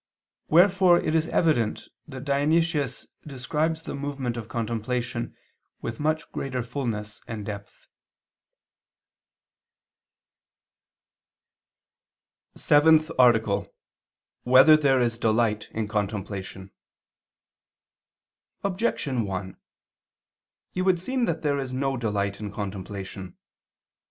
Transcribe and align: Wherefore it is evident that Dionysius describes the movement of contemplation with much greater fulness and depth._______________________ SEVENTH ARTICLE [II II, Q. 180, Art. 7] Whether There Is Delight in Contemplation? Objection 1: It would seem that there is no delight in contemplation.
Wherefore 0.47 0.97
it 0.99 1.13
is 1.13 1.27
evident 1.27 1.87
that 2.07 2.25
Dionysius 2.25 3.05
describes 3.27 3.83
the 3.83 3.93
movement 3.93 4.35
of 4.35 4.49
contemplation 4.49 5.37
with 5.79 5.99
much 5.99 6.31
greater 6.31 6.63
fulness 6.63 7.21
and 7.27 7.45
depth._______________________ 7.45 7.87
SEVENTH 12.59 13.11
ARTICLE 13.19 13.57
[II 13.57 13.63
II, 13.65 13.67
Q. 13.67 13.71
180, 14.45 14.51
Art. 14.51 14.51
7] 14.51 14.51
Whether 14.51 14.81
There 14.81 15.05
Is 15.05 15.17
Delight 15.19 15.69
in 15.71 15.87
Contemplation? 15.87 16.71
Objection 18.63 19.23
1: 19.25 19.55
It 20.73 20.81
would 20.81 20.99
seem 20.99 21.25
that 21.25 21.43
there 21.43 21.59
is 21.59 21.73
no 21.73 21.95
delight 21.95 22.39
in 22.39 22.51
contemplation. 22.51 23.37